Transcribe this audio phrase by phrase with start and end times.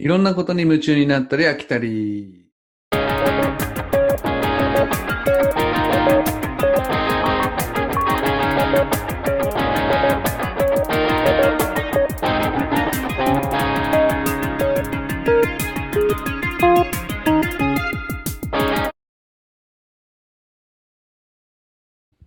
[0.00, 2.46] いろんなことに夢中になったり飽きたり。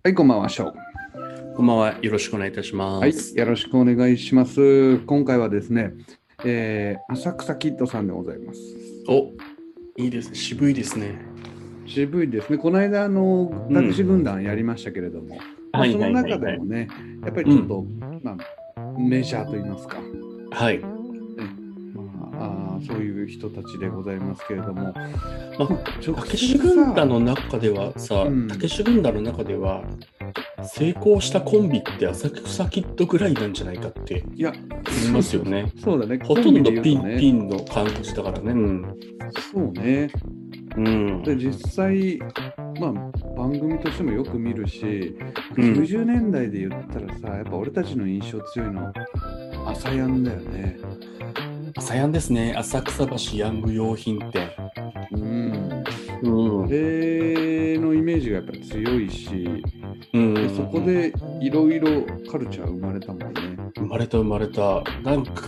[0.03, 0.73] はい、こんばんは、ショー。
[1.55, 1.95] こんばんは。
[2.03, 3.01] よろしくお願いいたします。
[3.01, 4.99] はい、よろしくお願いします。
[4.99, 5.93] 今回はですね、
[6.45, 8.59] えー、浅草キッドさんでございます。
[9.07, 9.31] お、
[9.97, 10.35] いいですね。
[10.35, 11.19] 渋いですね。
[11.85, 12.57] 渋いですね。
[12.57, 16.87] この間、あの、んタクシー軍団やりましたけれども、まあはいその中でもね、
[17.23, 17.85] やっぱりちょっと、
[18.21, 18.37] ま
[18.77, 19.97] あ、メジャーといいますか、
[20.51, 20.79] はい。
[20.79, 20.89] ま
[22.39, 25.09] あ、あーそういう人たちでございますけれども、まあ、
[26.05, 29.83] 直たけし軍団の中ではさうん、たけし軍団の中では、
[30.65, 35.71] 成功したコンビって浅草キッドぐらいなんじゃないかっていや、言いますよね。
[35.77, 38.51] そうだね、ほとんどピン、ねピンの感じだからね。
[38.51, 38.85] うん。
[39.51, 40.09] そうね。
[40.77, 41.23] うん。
[41.23, 42.19] で、実際、
[42.79, 42.91] まあ、
[43.37, 45.15] 番組としてもよく見るし、
[45.57, 48.93] うん90年代で言ったらさ、やっぱ俺たちの印象強いのは、
[49.67, 50.77] 朝やんだよね。
[51.75, 52.53] 朝やんですね。
[52.57, 54.49] 浅草橋ヤング用品店。
[55.11, 55.83] うん。
[56.23, 56.67] うん。
[56.67, 61.87] でのイメージがやっぱり強いし、うんでそこでいろいろ
[62.31, 63.25] カルチャー生まれたもんね。
[63.75, 65.43] 生まれた生まれたなんか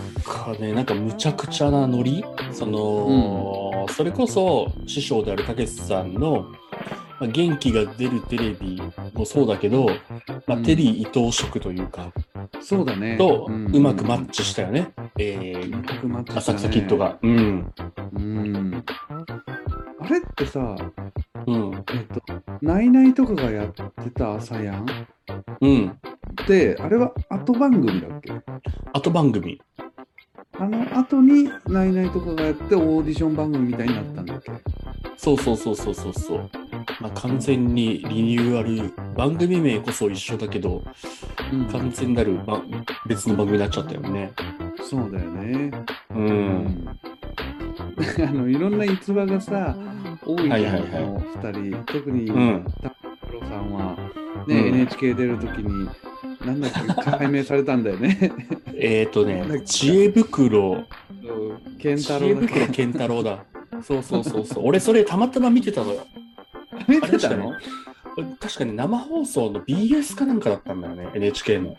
[0.59, 2.23] ねなんかむちゃくちゃなノリ？
[2.51, 6.47] その、それこそ師匠であるたけしさんの、
[7.19, 8.81] まあ、元気が出るテレビ
[9.13, 9.87] もそうだけど、
[10.47, 12.11] まテリー伊藤色というか、
[12.61, 13.17] そうだね。
[13.17, 16.97] とんうまくマッチしたよね、えうーまくマッチしたね浅草キッド。
[16.97, 17.17] が。
[17.21, 17.73] うん
[18.15, 18.83] うん。
[19.99, 20.75] あれってさ、
[21.47, 21.73] うん。
[21.73, 22.21] えっと、
[22.61, 24.85] ナイナイとかがやってた朝やん。
[25.61, 25.87] うん。
[26.41, 28.33] って、あれは後番組だっけ？
[28.93, 29.61] 後番組。
[30.57, 34.51] あの後にナイナイとかがやってオーディション番組みたいになったんだっけ？
[35.17, 36.49] そうそうそうそうそうそう、
[37.01, 40.83] まあ、完全にリニューアル番組名こそ一緒だけど
[41.51, 41.65] うん。
[41.65, 42.63] 完全なる、ま、
[43.07, 44.31] 別の番組になっちゃったよね。
[44.81, 45.71] そうだよね。
[46.11, 46.13] う。
[46.19, 46.87] うん。
[48.27, 49.75] あのいろんな逸話がさ、
[50.25, 51.83] 多いじゃん、はいはいはい人。
[51.85, 52.89] 特に、うんタ
[53.31, 53.95] ロさんは、
[54.47, 55.89] ねうん NHK 出るときに、
[56.45, 58.31] なんだっけ、解明されたんだよね。
[58.75, 60.83] えっ、ー、とね、知恵袋、
[61.79, 63.43] 健知恵太郎だっけ袋健太郎だ。
[63.81, 64.63] そうそうそうそう。
[64.67, 66.05] 俺それたまたま見てたのよ。
[66.87, 67.53] 見てたの？
[68.39, 71.75] 確かに生放送の BS かなんかだったんだよね、NHK の。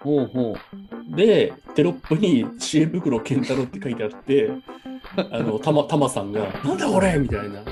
[0.00, 0.56] ほうほ
[1.14, 4.50] で、テロップに知恵袋健太郎って書いてあって、
[5.16, 7.62] あの、たま、たまさんが、なんだこれみたいな。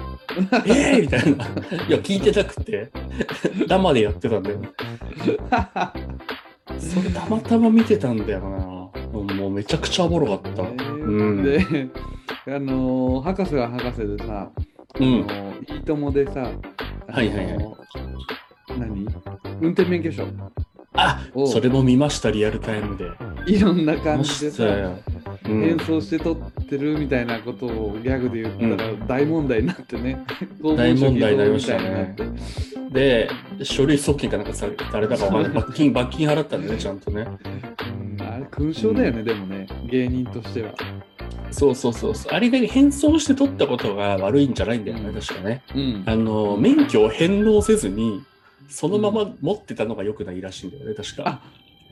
[0.66, 1.44] えー、みたいな。
[1.88, 2.90] いや、聞いてなくて、
[3.66, 4.60] 生でやってたんだよ。
[6.78, 8.46] それたまたま見てたんだよな。
[9.12, 10.62] もうめちゃくちゃおもろかった。
[10.62, 11.58] うんで、
[12.46, 14.50] あのー博士は博士でさ、
[15.00, 15.26] うん。
[15.28, 16.40] あのいいともでさ、
[17.08, 17.58] はいはいはい
[18.78, 19.06] 何？
[19.60, 20.26] 運転免許証
[20.92, 23.06] あおそれも見ました、リアルタイムで。
[23.46, 24.64] いろんな感じでさ、
[25.46, 25.58] したよ。
[25.58, 30.24] うん変装して撮ってるみたいなことをギャグで言ったら大問題になってね、
[30.62, 32.16] 大問題になりましたね
[32.90, 33.28] で、
[33.62, 35.52] 書類送金かなんかされて、あれだかわかんない。
[35.52, 37.26] 罰金、罰金払ったんだね、ちゃんとね。
[37.90, 40.74] うんあれ勲章だよね、でもね、芸人としては。
[41.50, 42.32] そうそうそうそう。
[42.32, 45.62] あれが変装して取ったことが悪いんじゃないんだよね、確かね。
[45.74, 48.22] うんあの、免許を返納せずに、
[48.68, 51.40] そのまま持ってたのが良くないらしいんだよね、確か。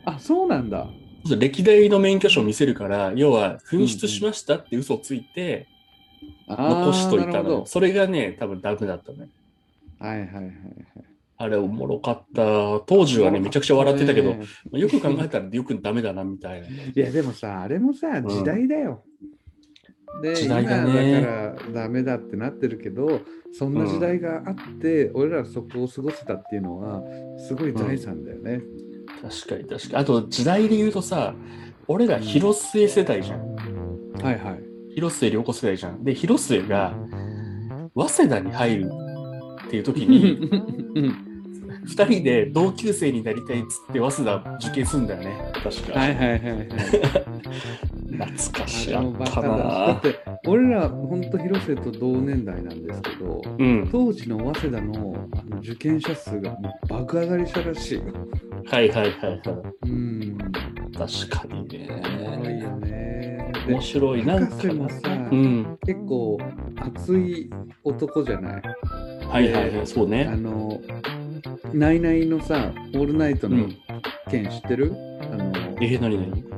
[0.04, 0.88] あ、そうなんだ。
[1.38, 5.66] 歴代の免許証を見せるから、要は、紛失しましたって嘘をついて、
[6.46, 9.28] あ残しといたのそれがね、多分ダメだったね。
[10.00, 10.54] どはいはいはいはい。
[11.36, 12.80] あれおもろかった。
[12.86, 14.36] 当時はね、めちゃくちゃ笑ってたけど、
[14.78, 16.68] よく考えたらよくダメだな、みたいな。
[16.68, 19.02] いや、でもさ、あれもさ、ん時代だよ。
[20.22, 21.32] で、時代だね今だか
[21.72, 23.20] らダメだってなってるけど、
[23.52, 27.02] そんな時代があって、俺らそこを過ごせたっていうのは、
[27.38, 28.62] すごい財産だよね。
[29.30, 29.96] 確かに確かに。
[29.96, 31.34] あと、時代で言うとさ、
[31.86, 33.54] 俺ら広末世代じゃん。
[34.22, 34.94] はいはい。
[34.94, 36.04] 広末涼子世代じゃん。
[36.04, 36.94] で、広末が、
[37.94, 38.90] 早稲田に入る
[39.66, 40.32] っていう時に、
[40.94, 41.34] う ん
[41.84, 45.36] 二人で同級生になりたいっつって、早稲田受験すんだよね。
[45.62, 45.98] 確か。
[45.98, 46.68] はいはいはいはい。
[48.18, 50.00] 懐かしあれあったもバカだっ。
[50.00, 50.14] て、
[50.46, 53.88] 俺ら、本当広瀬と同年代なんですけど、うん。
[53.90, 56.56] 当時の早稲田のあの受験者数が
[56.88, 58.02] 爆上がりしたらしいよ。
[58.66, 59.40] はいはいはいはい。
[59.88, 60.38] うん。
[60.38, 60.50] 確
[61.30, 61.68] かに
[62.20, 62.62] おもろいね。
[62.62, 63.52] よね。
[63.66, 64.24] で面白い。
[64.24, 64.98] なんかもさ、
[65.30, 65.78] うん。
[65.86, 66.38] 結構
[66.76, 67.50] 熱い
[67.82, 68.62] 男じゃない？
[69.26, 69.86] はいはいはい。
[69.86, 70.24] そうあね。
[70.36, 70.80] の、
[71.72, 73.76] ナイナイのさ、オールナイトのうん。
[74.30, 74.92] 件知ってる、
[75.30, 76.53] あの、えー、何何？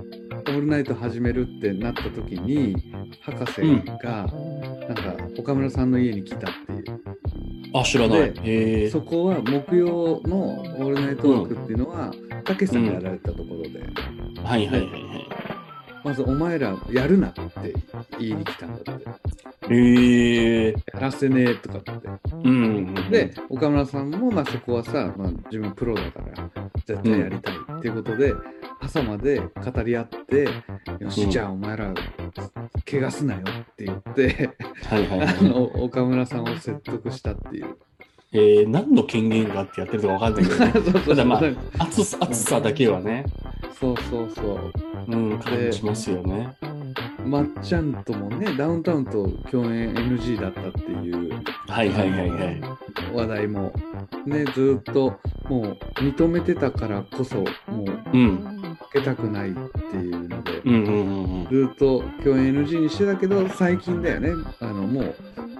[0.67, 2.77] ルルナイト」始めるってなった時に
[3.23, 3.61] 博士
[4.03, 7.01] が、なんか岡村さんの家に来たっていう。
[7.73, 8.91] あ、知らない。
[8.91, 12.13] そこは木曜の「オールナイトワーク」っていうのは
[12.45, 13.81] たけしさんがやられたところで、
[14.43, 15.29] はいはいはいはい。
[16.05, 17.43] まず「お前らやるな」って
[18.19, 20.75] 言いに来たんだってへえ。
[20.95, 22.19] 「やらせねえ」とかってうん。
[23.11, 26.51] で岡村さんもまあそこはさ、まあ、自分プロだから
[26.87, 28.35] 絶対やりたいっていうことで、
[28.81, 30.49] 朝まで語り合って
[31.01, 31.95] 「よし、うんじゃあお前ら
[32.89, 34.51] 怪我すなよ」って言って
[34.85, 35.43] はいはいあはい。
[35.45, 37.77] の岡村さんを説得したっていう。
[38.33, 40.73] えー、何の権限があってやってるかわかんないけどね。
[40.75, 43.25] そうそうただまあ暑さだけはね、
[43.79, 44.73] そうそうそう
[45.09, 46.57] うん、感じますよね。
[47.27, 51.31] まっちゃんともねダウンタウンと共演 NG だったっていう
[51.69, 52.61] はいはいはいはい。
[53.13, 53.73] 話題も
[54.27, 55.19] ねずっと
[55.49, 57.45] もう認めてたからこそも
[57.85, 58.53] ううん。
[58.79, 61.49] 負けたくないっていうので、うんうんうんうん。
[61.51, 64.31] ずっと共演 NG にしてたけど最近だよね
[64.61, 65.01] あのも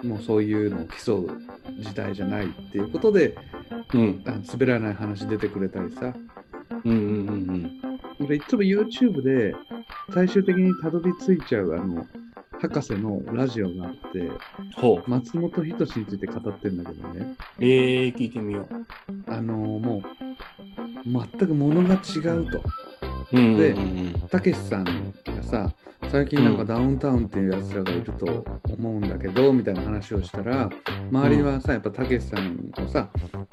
[0.03, 1.29] うもうそういうのを競う
[1.81, 3.35] 時代じゃないっていうことで
[3.95, 6.13] うんあの滑らない話出てくれたりさ
[6.85, 7.81] うんうんうん
[8.21, 9.55] 俺いつも YouTube で
[10.13, 12.07] 最終的にたどり着いちゃうあの
[12.61, 14.31] 博士のラジオがあって。
[15.07, 17.37] 松本人志について語ってるんだけどね。
[17.59, 18.67] えー、聞いてみよ
[19.27, 20.03] あのもう
[21.05, 22.59] 全く物が違うと。
[22.59, 22.63] う。
[23.33, 23.45] うん。
[23.47, 25.73] うんでうんたけしさんがさ
[26.11, 26.69] 最近なんかうん。
[26.69, 30.71] ダウンタウンっていうやつらがいると思うんだけど、みたいな話をしたら
[31.11, 33.09] 周りはさやっぱたけしさんをさ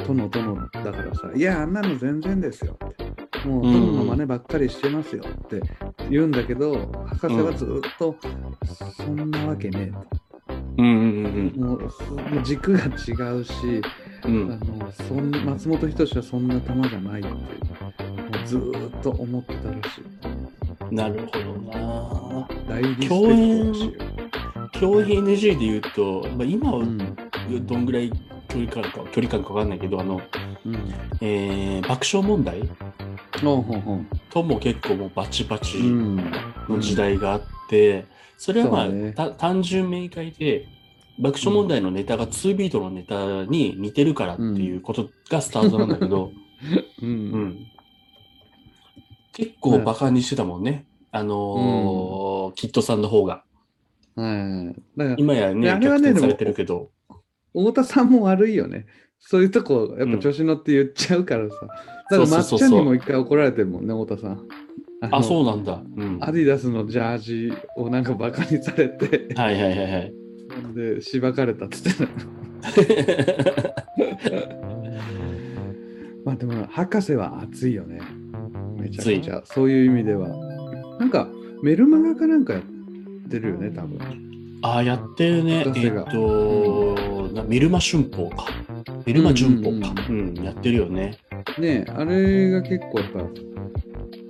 [0.05, 3.02] 殿殿だからさ「いやあんなの全然ですよ」って
[3.45, 5.61] 「もううん殿の真似ばっかりしてますよ」って
[6.09, 8.15] 言うんだけど博士はずっと
[8.97, 9.93] 「そんなわけねえ」
[10.77, 13.81] うんうんうそもう軸が違うし
[14.25, 20.01] うんうんあのそん松本人志はそんな玉じゃないってもうずーっと思ってたらし
[20.91, 20.95] い。
[20.95, 22.47] なるほどな。
[22.67, 23.91] 大リスペクトらしいよ。
[24.79, 26.97] 共演 NG で言うと、まあ、今はうん
[27.65, 28.11] どんぐらい
[28.49, 30.21] 距離感か距離感かわかんないけど、あの、
[30.65, 30.75] うん。
[31.21, 32.61] えー、爆笑問題。
[34.29, 36.15] とも結構もうバチバチうん。
[36.69, 38.05] の時代があって、
[38.37, 40.67] それはまあ、ねた単純明快で、
[41.19, 46.31] 爆笑問題のネタが2ビートのネタに似てるからっていうことがスタートなんだけど、
[47.01, 47.05] う。
[47.05, 47.67] うんん。
[49.33, 50.85] 結構バカにしてたもんね。
[51.11, 53.43] あのーキッドさんの方が。
[54.15, 54.81] はい。
[54.97, 56.89] だから、今やね逆転されてるけど。
[57.53, 58.85] 太田さんも悪いよね。
[59.19, 61.55] そういうとこ、やっぱ調子乗って言っちゃうからさ。
[62.17, 64.47] だから、まっちゃんにも一回怒られてるもんね、太田さん。
[65.11, 65.23] あ、う。
[65.23, 65.81] そうなんだ。
[65.97, 66.19] うん。
[66.19, 70.13] はアディダスのジャージをなんかバカにされて、いはいはいはい。
[70.75, 72.11] で、しばかれたっつってた。
[76.25, 77.99] まあでも、博士は熱いよね。
[78.77, 79.41] めちゃくちゃ。
[79.45, 80.29] そういう意味では。
[80.99, 81.27] なんか、
[81.61, 82.63] メルマガかなんかやっ
[83.29, 83.99] てるよね、多分。
[84.61, 85.65] ああ、やってるね。
[85.75, 88.47] えっと、なメルマ春報か。
[89.05, 89.93] メルマ旬報か。
[90.09, 91.17] ううん、やってるよね。
[91.59, 93.27] ねえ、あれが結構やっぱ、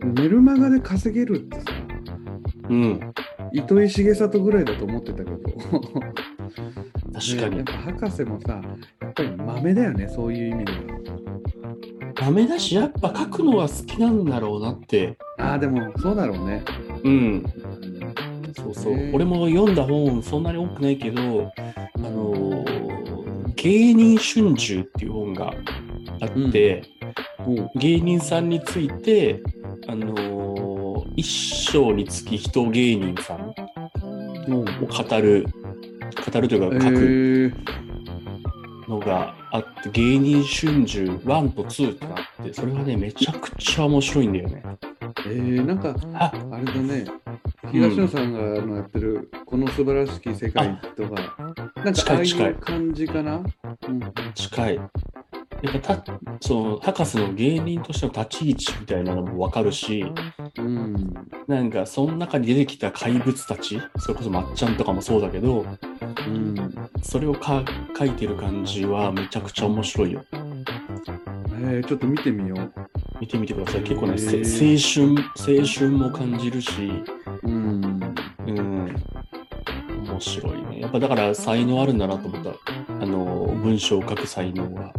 [0.06, 1.66] メルマガで稼げるってさ、
[2.70, 3.14] うん。
[3.52, 5.54] 糸井重里ぐらいだと思ってたけど、確
[7.40, 7.64] かにねやっ。
[7.64, 8.62] ぱ博士もさ、
[9.02, 10.80] やっぱり豆だよね、そういう意味では。
[12.16, 15.18] ダメだし、やっぱ書くのが好きなんだろうなって。
[15.40, 16.64] ああ、でもそうだろうね。
[17.04, 17.46] うん。
[18.56, 18.96] そうそう。
[18.96, 21.52] ね俺も読んだ本、そんなに多くないけど、
[21.96, 22.94] あのー
[23.64, 25.54] 芸人春秋っていう本が
[26.20, 26.84] あって、
[27.76, 29.42] 芸人さんについて、
[29.88, 30.74] あのー
[31.16, 33.50] 一章につき人芸人さん
[34.52, 35.46] を語る、
[36.34, 44.64] 語るというえか書くー、のがあって、芸人春秋1と2ってあって、それがね、めちゃくちゃ面白いんだよね。
[45.28, 47.06] えー、なんか、あ、あれだね、
[47.72, 53.36] 東野さんがあのやってる、この素晴らしき世界とか、なんかああい近い近いう感じかな？
[53.36, 54.00] うん
[54.34, 54.80] 近い。
[55.64, 60.06] やっぱた、その、博士の芸人としての立ち位置みたいなのもわかるし、
[60.58, 61.14] うん。
[61.48, 65.66] なんか、その中に出てきた怪物たち、それこそまっちゃんとかもそうだけど、
[66.28, 66.90] うん。
[67.02, 67.64] それをか
[67.98, 70.26] 書いてる感じはめちゃくちゃ面白いよ。
[71.66, 72.74] えー、ちょっと見てみよう。
[73.22, 73.84] 見てみてください。
[73.84, 74.28] 結構ね、青
[74.78, 76.92] 春、青春も感じるし、
[77.44, 78.02] うん。
[78.46, 78.96] うん、
[80.06, 80.82] 面白いね。
[80.82, 82.50] やっぱだから才能あるんだなと思った。
[83.02, 84.94] あの、文章を書く才能は。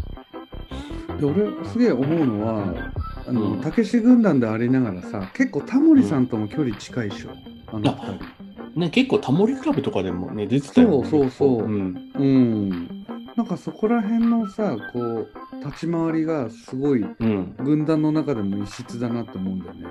[1.33, 2.93] で俺すげえ思うのは
[3.27, 7.31] あの、うんたけし軍団でありながらさ結構タモリさんとも距離近いでしょ、
[7.69, 11.09] あの二人ね、結構タモリクラブとかでもね、出てたよね。
[11.09, 12.13] そうそうそううん。
[12.15, 13.05] うん
[13.37, 15.29] なんかそこら辺のさこう
[15.65, 17.55] 立ち回りがすごいうん。
[17.59, 19.87] 軍団の中でも異質だなと思うんだよね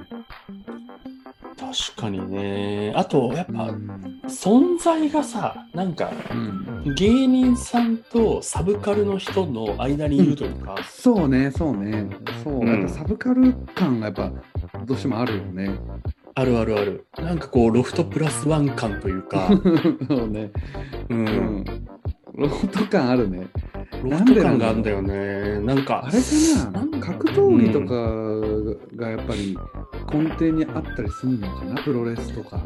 [1.59, 2.93] 確かにね。
[2.95, 12.07] あと、やっぱ、うん存在がさ、なんか、うん芸人さんとサブカルの人の間にいるというか、そうね、そうね。
[12.43, 14.31] そう、うんやっぱサブカル感がやっぱ
[14.85, 15.71] どうしてもあるよね。
[16.35, 17.05] あるあるある。
[17.17, 19.49] なんかこう、ロフトプラスワン感というか、
[20.07, 20.51] そうね。
[21.09, 21.65] う、うんん。
[22.35, 23.47] ロフト感あるね。
[24.03, 25.59] ロフト感があるんだよね。
[25.61, 29.57] なんかあ、れかな格闘技とかがやっぱり
[30.11, 32.61] 根底にあったりするのかなプロレスとか。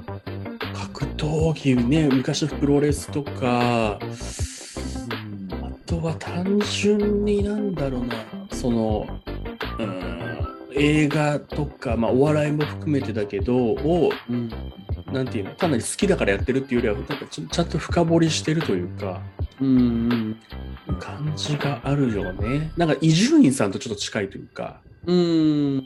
[0.74, 5.66] 格闘技ね、昔のプロレスとか、うん。
[5.66, 8.16] あとは単純になんだろうな、
[8.52, 9.08] その、
[9.80, 14.50] うん、映画とか、まあ、お笑いも含めてだけど、を、うん。
[15.12, 19.22] なんていうの、単なる好きだからやってるっていうよりは、なんかちょちゃんと深掘りしてるというか、
[19.60, 20.38] うん
[21.00, 22.72] 感じがあるよね。
[22.78, 25.84] なんか伊集院さんとちょっと近いというか、うん。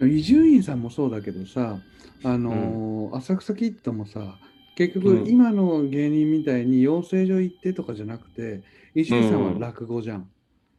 [0.00, 1.78] うん、伊集院さんもそうだけどさ、
[2.24, 4.38] あのー浅草キッドもさ
[4.76, 5.24] 結うん。
[5.24, 8.62] 局今の芸人みたいに養成所行ってとかじゃなくて
[8.94, 10.28] 伊集院さんは落語じゃん。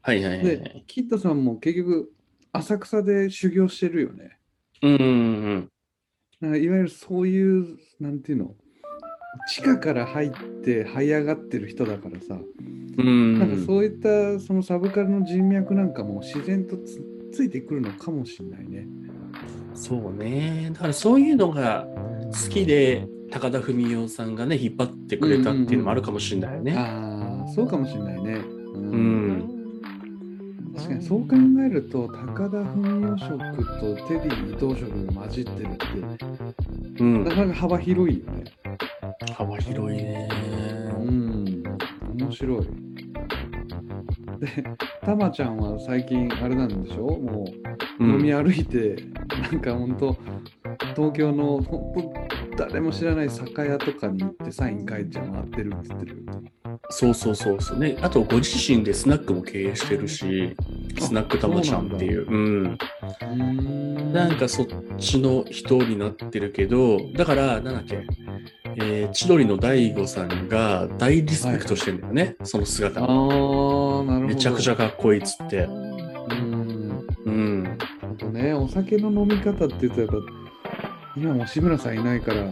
[0.02, 0.84] はいはいはいはでい。
[0.88, 2.12] キッドさんも結局
[2.54, 4.38] 浅草で修行してるよね。
[4.82, 5.70] うんうん。
[6.40, 8.56] なんかいわゆるそういうなんていうの？
[9.48, 10.30] 地下から入っ
[10.64, 12.40] て這い上がってる人だからさ、
[12.98, 13.08] うん。
[13.08, 13.40] うん。
[13.40, 18.88] なんかそういったそのサブカルの人脈なんかも自然とつついてくるのかもしれないね。
[19.76, 20.70] そうね。
[20.74, 21.88] だからそういうのが
[22.32, 26.74] 好きで、高田文夫さんがね、引っ張ってくれたっていうのもあるかもしれないよね。
[26.76, 28.34] ああそうかもしれないね。
[28.34, 29.56] ううん。
[30.76, 33.38] 確かにそう考えると高田文夫色
[33.80, 37.32] とテディ伊藤色が混じってるってうんな。
[37.32, 38.44] かなか幅広いよね。
[39.34, 40.30] 幅広いね。
[41.00, 41.64] うん
[42.18, 42.68] 面白い。
[44.40, 44.64] で
[45.02, 47.08] たまちゃんは最近あれなんでしょ？
[47.08, 47.46] も
[48.00, 48.96] ううん飲み歩いて、
[49.52, 50.18] なんか本当
[50.96, 51.62] 東京の
[52.58, 56.26] 誰も知らない酒屋とかに行ってサイン書いて回ってるって言ってる。
[56.90, 57.98] そうそうそうそうね。
[58.02, 60.56] あと、ご自身でスナックも経営してるし、
[60.98, 62.26] スナックたまちゃんっていう。
[62.28, 62.78] うん。
[63.22, 64.68] うんなんかそっ
[64.98, 68.08] ちの人になってるけど、だから、なんだっけ、
[68.82, 73.04] えー千鳥の大悟さんが大リスペクトしてんだよね、その姿あ。
[73.04, 74.20] なるほど。
[74.22, 75.64] めちゃくちゃかっこいいっつって。
[75.64, 77.08] うん。
[77.26, 77.78] うん。
[78.02, 80.16] あとね、お酒の飲み方っていうとやっぱ
[81.18, 82.52] 今も志村さんいないから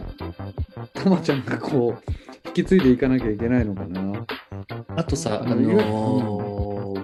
[0.92, 4.26] たまちゃんがこう引き継いでいかなきゃいけないのかな。
[4.96, 6.57] あとさ、あのー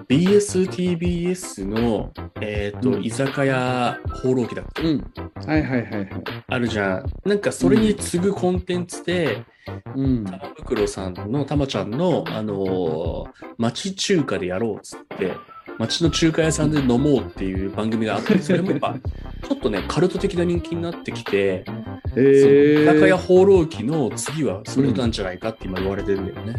[0.07, 5.13] BSTBS の、えっ、と、うん居酒屋放浪記だっけ、うん。
[5.45, 6.09] はいはいはいはい。
[6.47, 7.05] あるじゃん。
[7.25, 9.43] なんかそれに次ぐコンテンツで、
[9.95, 10.25] うん。
[10.25, 13.25] 玉袋さんのたまちゃんの、あのー
[13.57, 15.33] 町中華でやろうっつって、
[15.77, 21.65] 町の中華屋さんで飲もうっていう番組があって、 それもやっぱ、ちょっとね、カルト的な人気になってきて、
[22.15, 26.55] え居酒屋放浪記の次はそれなんじゃないかって今言われてるんだよね。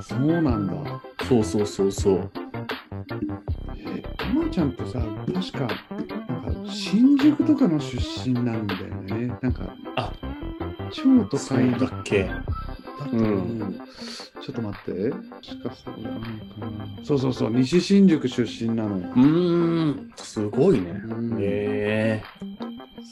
[0.00, 0.74] そうなんだ。
[1.28, 2.30] そうそうそうそう。
[4.58, 4.98] ちゃんってさ、
[5.32, 5.68] 確か、
[6.28, 7.96] なんか新宿とかの出
[8.28, 9.28] 身なんだよね。
[9.40, 10.12] なんか、あ、
[10.90, 13.74] 超都会だっけだっ思う
[14.42, 15.12] ちょっと待って。
[15.42, 16.26] しかそうなのか
[16.66, 17.04] な。
[17.04, 19.06] そうそうそう、西新宿出身なのよ。
[19.14, 21.02] うーん、すごいね。
[21.04, 22.22] うんへえ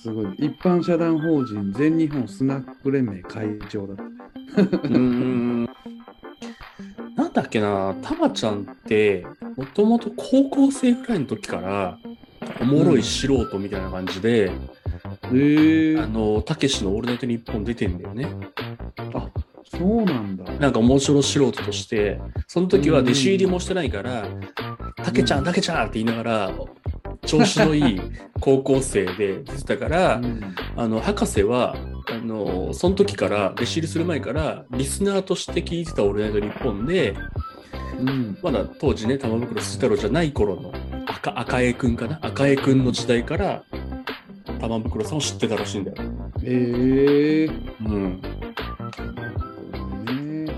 [0.03, 0.27] すごい。
[0.39, 4.03] 一般社団法人全日本スナック連盟会長だった。
[4.89, 5.65] うーん。
[7.15, 9.25] なんだっけな、たまちゃんって、
[9.57, 11.99] もともと高校生ぐらいの時から、
[12.61, 14.53] おもろい素人みたいな感じで、
[15.25, 15.29] え。
[15.29, 18.29] ー、あの、たけしのオールナイトニッポン出てんだよね。
[19.15, 19.31] あ
[19.65, 20.45] そうなんだ。
[20.55, 24.29] なんか面白素人として、その時は弟子入りもしてないから、
[25.03, 25.89] たけちゃん、たけちゃん!
[25.89, 26.53] って言いながら、
[27.27, 28.01] 調子のいい
[28.41, 30.41] 高校生で出てたから、うん。
[30.77, 31.75] あの、博士は、
[32.11, 37.15] あの、その時から、弟子入りする前から、リスナーとして聞いてたオールナイトニッポンで、
[37.99, 40.73] うんまだ当時ね、玉袋筋太郎じゃない頃の
[41.07, 42.19] 赤赤江くんかな？
[42.23, 43.65] 赤江くんの時代から、
[44.61, 45.97] 玉袋さんを知ってたらしいんだよ。
[46.43, 48.21] えー、うん。
[50.47, 50.55] ね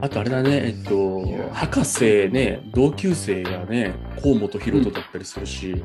[0.00, 5.82] あとあれだね、えっと博士ね、同級生がね、河本ロ人だったりするし、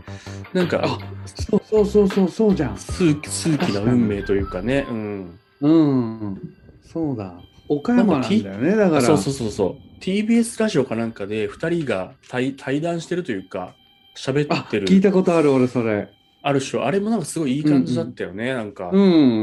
[0.53, 2.77] なんか、あそうそうそうそうそうじゃん。
[2.77, 5.39] 数数奇な運命というかね、うん。
[5.62, 6.41] うん。
[6.84, 7.39] そうだ。
[7.69, 9.01] 岡山なんだよね、だから。
[9.01, 9.88] そうそうそうそう。
[9.99, 13.75] TBS ラジオかなんかで2人が対対談してるというか、
[14.15, 14.87] 喋あってる。
[14.87, 16.09] 聞いたことある、俺、それ。
[16.41, 18.89] ある種、あれもなんかすごいいい感じだったよね、なんか。
[18.91, 18.97] う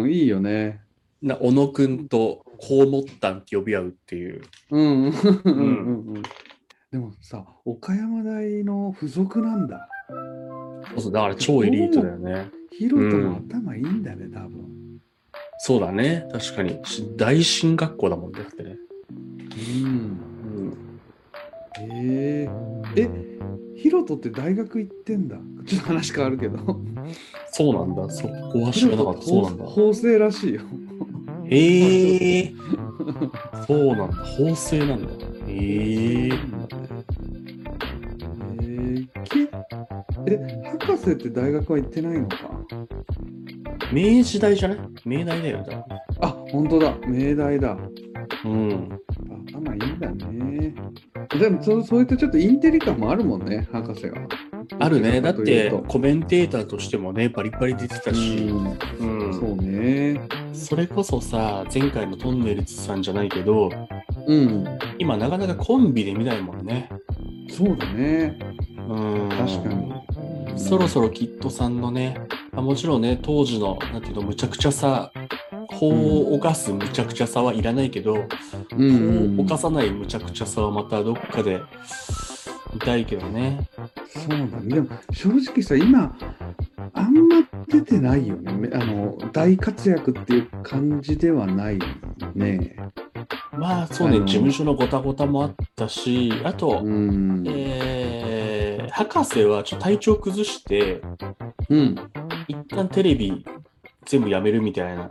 [0.07, 0.81] ん、いいよね。
[1.23, 4.43] な小野くんとこう思ったんって呼び合うっていう。
[4.71, 4.83] うん。
[4.83, 5.13] うん
[5.45, 6.23] うんうん
[6.93, 9.89] でもさ、岡山大の付属なんだ。
[10.93, 12.49] そうそう、だから超エリートだよね。
[12.71, 15.01] ヒロトも頭いいんだね、多分。
[15.59, 16.27] そうだね。
[16.33, 16.79] 確かに。
[16.85, 18.39] し大進学校だもんね。
[18.39, 18.77] だってね。
[19.83, 20.36] うん。
[21.81, 21.87] うん。
[21.93, 23.11] えー、え、
[23.77, 25.37] ヒロトって大学行ってんだ。
[25.67, 26.59] ちょっと話変わるけど。
[27.53, 28.09] そうなんだ。
[28.11, 29.23] そこは知らなかった。
[29.23, 29.65] そうなんだ。
[29.65, 30.63] 法政らしいよ。
[31.49, 32.53] ええ
[33.67, 34.17] そうなんだ。
[34.17, 35.13] 法政なんだ。
[35.49, 36.37] えええー、
[39.25, 39.49] け
[40.27, 40.39] え、
[40.81, 42.37] 博士って大学は行ってないのか？
[43.93, 44.79] 明治大じゃない？
[45.05, 45.63] 明大だよ。
[45.63, 45.87] だ
[46.21, 46.97] あ、本当だ。
[47.07, 47.79] 明大だ。
[48.45, 48.99] うん。
[49.47, 50.75] 頭いいんだね。
[51.31, 54.19] でもそ、そういったちょっとインテリ感もあるもんね、博士は。
[54.79, 55.21] あるね。
[55.21, 58.49] だってコメンテーターとしてもね、バリバリ出てたし。
[58.99, 59.35] うん。
[59.35, 60.21] そうね。
[60.53, 63.71] それこそさ、前回のトンネルズさんじゃないけど、
[64.27, 64.65] うん。
[64.99, 66.89] 今なかなかコンビで見ないもんね。
[67.51, 68.39] そうだね。
[68.89, 69.29] うん。
[69.29, 69.93] 確かに。
[70.57, 72.17] そろそろキットさんのね、
[72.53, 75.13] まあ、もちろんね、当時の、なんていうの、むちゃくちゃさ、
[75.73, 78.27] 法を犯すむちゃくちゃさはいらないけど、
[78.77, 81.61] うん法を犯さないむちゃくちゃさはまたどっかで
[82.73, 83.69] 見たいけどね。
[84.09, 84.75] そうだね。
[84.75, 86.17] でも、正直さ、今、
[86.93, 88.53] あんま出てないよね。
[88.53, 91.79] めあの、大活躍っていう感じではない
[92.35, 92.77] ね。
[93.53, 97.45] まあそうね、事務所のごたごたもあったし、あと、うん。
[97.47, 101.01] えー、博士はちょっと体調崩して、
[101.71, 101.97] うん。
[102.49, 103.45] 一旦テレビ
[104.05, 105.11] 全部やめるみたいな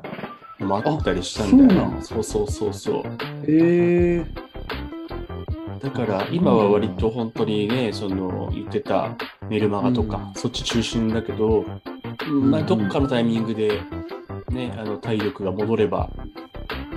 [0.59, 1.97] のもあったりしたんだよね。
[1.99, 3.03] あそうそうそうそう。
[3.47, 9.15] えー、だから今は割と本当にね、その言ってた
[9.49, 11.65] メルマガとか、そっち中心だけど、
[12.29, 13.81] まあ、どっかのタイミングで、
[14.49, 16.09] ね、あの体力が戻れば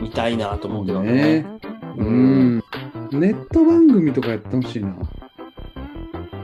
[0.01, 1.45] 見たいなと思うけどね。
[1.97, 2.65] ううんん。
[3.13, 4.95] ネット番組とかやってほしいな。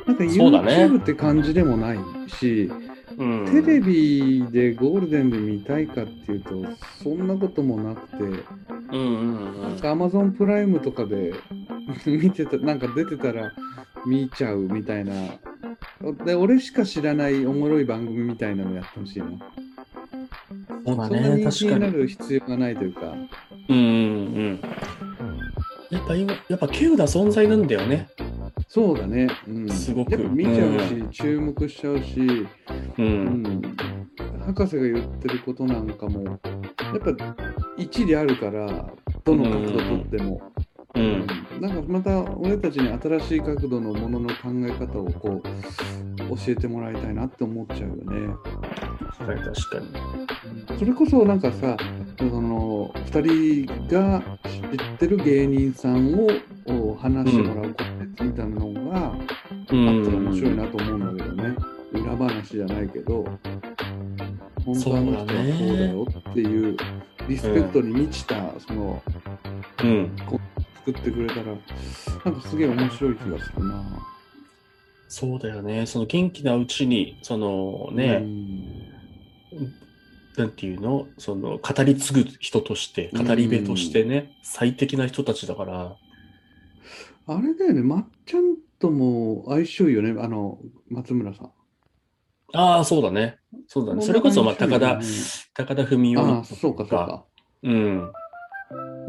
[0.06, 2.70] なんかそうだね YouTube って感じでもないし、
[3.18, 6.50] うんテレビでゴールデンで見たいかっていうと、
[7.02, 8.40] そんなこともなくて、うん
[8.92, 11.34] うんなんか Amazon プライムとかで
[12.06, 13.52] 見てた、なんか出てたら
[14.06, 15.12] 見ちゃうみたいな。
[16.24, 19.26] で、俺しか知らないおもろい番組みたいなのやってほしいな。
[20.86, 21.92] そうだそんなね、人気にな確かに。
[21.92, 23.00] る必要がないというか。
[23.68, 23.86] うんうんう
[24.54, 24.60] ん。
[25.90, 28.08] やっぱ今、やっぱ稀有な存在なんだよね。
[28.68, 29.28] そうだね。
[29.46, 32.46] うん、すごくやっぱ見ちゃうし、注目しちゃうし、
[32.98, 33.02] う。
[33.02, 33.62] うんん、
[34.46, 36.38] 博士が言ってることなんかも、やっ
[36.98, 37.36] ぱ
[37.76, 38.92] 一理あるから、
[39.24, 40.40] どの角度とっても。
[40.94, 41.26] うん。
[41.60, 45.42] なんかまた俺たちに新しい角度のものの考え方をこう
[46.36, 48.34] 教えてもらいたいなって思っちゃうよね。
[49.18, 49.78] 確かに確か
[50.72, 50.78] に。
[50.78, 51.76] それこそなんかさ、
[52.18, 56.28] その2人が知ってる芸人さんを
[56.66, 59.82] お話してもらうコンテンツみたいなのがあうったら
[60.18, 60.56] 面白いん。
[60.56, 61.56] なと思うんだけどね。
[62.14, 63.24] 裏話じゃないけど、
[64.64, 66.76] 本当そうだあの人はねそうだよっていう
[67.28, 69.02] リスペクトに満ちたその
[69.82, 70.16] うん。
[70.86, 73.82] 作ってくれたら、なんかすげえ面白い気がするな。
[75.08, 75.86] そうだよね。
[75.86, 78.90] その元気なうちに、そのうね、ん
[80.36, 81.08] なんていうの？
[81.16, 85.96] その語り継ぐ人として、語り部としてね、最適な人たちだから。
[87.28, 90.58] あれだよね、まっちゃんとも相性いいよね、あの、
[90.90, 91.50] 松村さん。
[92.54, 93.38] ああ、そうだね。
[93.68, 94.02] そうだね。
[94.02, 95.04] それこそ、まあ、高田、ね
[95.54, 97.24] 高田文夫ああ、そうか、そうか。
[97.62, 98.12] うん。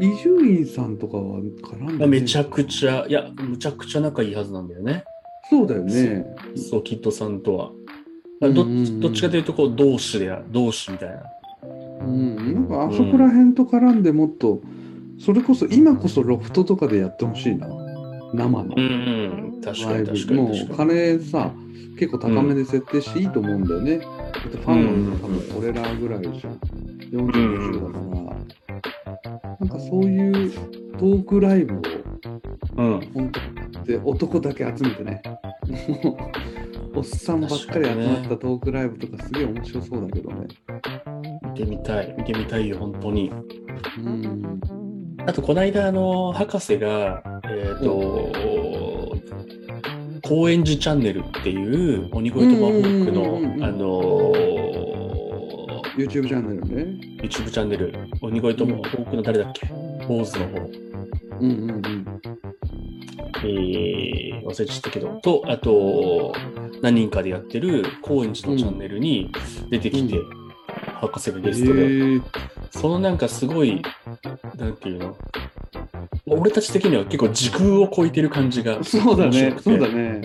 [0.00, 5.04] 伊集院さんとかは絡んでめちゃくちゃ、いや、むちゃくちゃ仲いいはずなんだよね。
[5.48, 6.26] そうだよね。
[6.56, 7.70] そう、キッドさんとは。
[7.70, 7.86] うん
[8.52, 11.22] どっちどっちかというと、こう、同志で、同志みたいな。
[12.00, 14.60] うん、なんかあそこら辺と絡んでもっと、
[15.18, 17.68] それこそ今こそロフトとかでやってほしいな。
[18.34, 19.45] 生のうんうん。
[19.62, 19.96] 確か。
[19.98, 20.76] に確かにもう。
[20.76, 21.52] 金さ、
[21.98, 23.98] 結構高めで設定していいと思うんだよね。
[23.98, 24.08] だっ
[24.50, 26.60] てファンは多分俺らぐらいじゃん。
[27.10, 27.30] 40、
[27.70, 28.80] 50だか
[29.40, 29.56] ら。
[29.60, 30.52] なんかそういう
[30.98, 31.82] トークライブを
[32.76, 33.10] うん。
[33.14, 35.22] 本当で男だけ集めてね。
[36.94, 40.46] おっさんばっかり集まったトークライブとかすげえ面白そうだけどね。
[41.42, 42.14] 見てみたい。
[42.16, 43.30] 見てみたいよ、本当に。
[43.98, 44.60] うん。
[45.26, 48.30] あと、この間、あの、博士が、えっ、と、
[50.28, 54.32] 高円寺チャンネルっていう、鬼越トマホークの、あの
[55.96, 56.98] YouTube チャンネルね。
[57.22, 59.66] YouTube チャンネル、鬼越トマホークの誰だっけ？
[60.08, 60.58] 坊主の方。
[61.40, 62.20] うんうんうん。
[63.44, 66.34] えー、忘れちゃったけど、と、あと、
[66.82, 69.30] 何人かでやってる高円寺のチャンネルに
[69.70, 70.24] 出てきて、う
[71.00, 72.22] 博士がへゲストで、ー。
[72.70, 73.80] そのなんかすごい、
[74.58, 75.16] なんていうの？
[76.28, 79.56] 俺たち的には結構時空を超えてる感じがそうだね面白く。
[79.56, 80.20] てそうだね。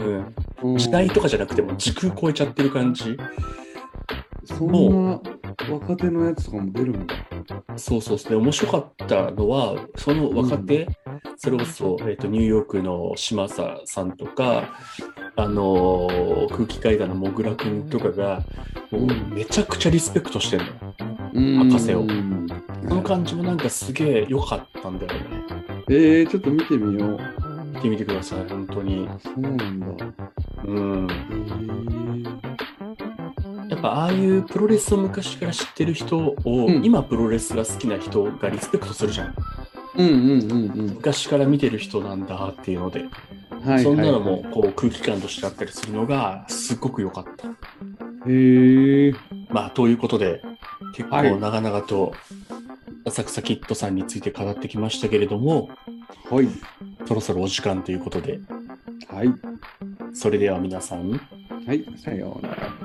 [0.64, 3.18] うん、うん時代とかじゃなくても時空超えちゃってる感じ。
[4.46, 5.20] そんな
[5.70, 7.16] 若手のやつとかも出るんだ。
[7.78, 8.32] そうそうそう。
[8.32, 10.88] で、面白かったのは、その若手、
[11.38, 14.76] それこそ、えーと、ニューヨークの島佐さんとか、
[15.36, 18.44] あのー空気階段のもぐらくんとかが、
[18.92, 20.66] もうめちゃくちゃリスペクトしてる
[21.34, 21.70] の。
[21.70, 22.48] 博士をうん
[22.90, 25.71] この感じもなんかすげえ良かったんだよね。
[25.94, 27.20] えー、ちょっと見てみよう。
[27.76, 29.06] 見てみてください、本当に。
[29.10, 30.06] あ、そうなんだ。
[30.66, 31.08] うん。
[33.68, 39.36] やっぱああいうプロレスを昔から知ってる人を、うん今プロレスが好きな人がリスペクトするじゃん。
[39.98, 43.70] うんうんうん昔から見てる人なんだっていうので、うん。
[43.70, 43.84] はい。
[43.84, 47.50] そんなのもはいこう空気感としてあったりするのがすごく良かった。
[47.50, 49.14] へえ。
[49.50, 50.42] まあ、ということで、
[50.96, 52.14] 結はい構長々と
[53.06, 55.70] 浅草キッドさんについて語ってきましたけれども、
[56.30, 56.48] はい。
[57.08, 58.40] そろそろお時間ということで、
[59.08, 59.34] はい。
[60.14, 61.12] それでは皆さん、
[61.66, 61.86] はい。
[61.98, 62.81] さようなら。